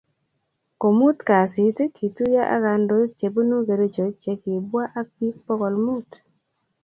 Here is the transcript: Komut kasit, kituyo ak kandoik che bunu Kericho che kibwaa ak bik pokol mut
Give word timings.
Komut 0.81 1.17
kasit, 1.27 1.77
kituyo 1.95 2.41
ak 2.53 2.61
kandoik 2.63 3.11
che 3.19 3.27
bunu 3.33 3.57
Kericho 3.67 4.05
che 4.21 4.31
kibwaa 4.41 4.93
ak 4.99 5.07
bik 5.17 5.35
pokol 5.45 5.75
mut 5.85 6.09